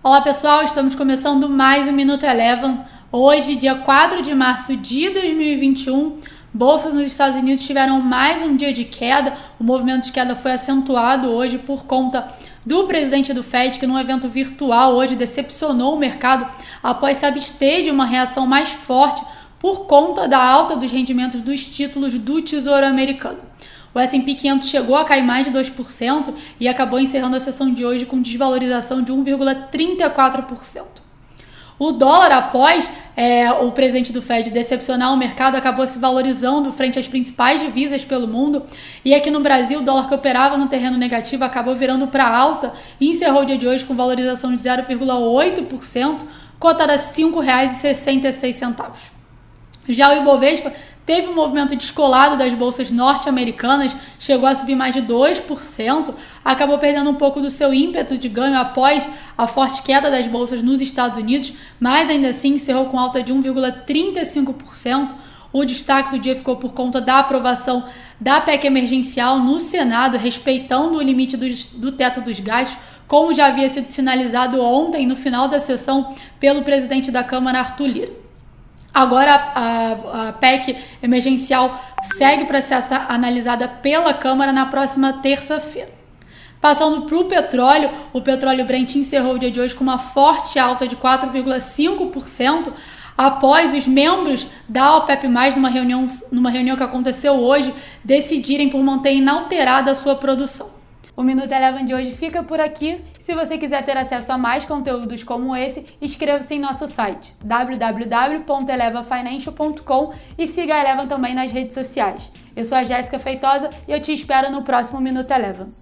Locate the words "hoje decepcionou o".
14.94-15.98